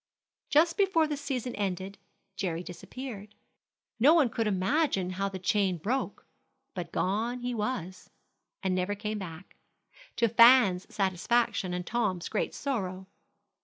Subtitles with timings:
[0.49, 1.99] Just before the season ended,
[2.35, 3.35] Jerry disappeared.
[3.99, 6.25] No one could imagine how the chain broke,
[6.73, 8.09] but gone he was,
[8.63, 9.57] and never came back,
[10.15, 13.05] to Fan's satisfaction and Tom's great sorrow.